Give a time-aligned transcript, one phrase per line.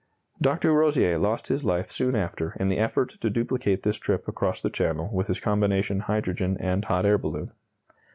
[0.41, 4.59] De Rozier lost his life soon after in the effort to duplicate this trip across
[4.59, 7.51] the Channel with his combination hydrogen and hot air balloon.